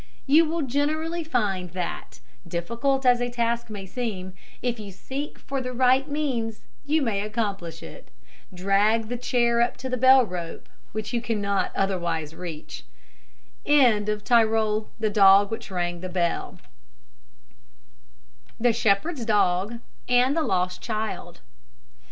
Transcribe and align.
You 0.25 0.45
will 0.45 0.63
generally 0.63 1.23
find 1.23 1.73
that, 1.73 2.21
difficult 2.47 3.05
as 3.05 3.21
a 3.21 3.29
task 3.29 3.69
may 3.69 3.85
seem, 3.85 4.33
if 4.63 4.79
you 4.79 4.91
seek 4.91 5.37
for 5.37 5.61
the 5.61 5.73
right 5.73 6.07
means 6.07 6.61
you 6.87 7.03
may 7.03 7.21
accomplish 7.21 7.83
it. 7.83 8.07
Drag 8.51 9.09
the 9.09 9.17
chair 9.17 9.61
up 9.61 9.77
to 9.77 9.89
the 9.89 9.97
bell 9.97 10.25
rope 10.25 10.67
which 10.91 11.13
you 11.13 11.21
cannot 11.21 11.71
otherwise 11.75 12.33
reach. 12.33 12.83
THE 13.63 13.73
SHEPHERD'S 18.71 19.25
DOG 19.25 19.79
AND 20.09 20.35
THE 20.35 20.41
LOST 20.41 20.81
CHILD. 20.81 21.41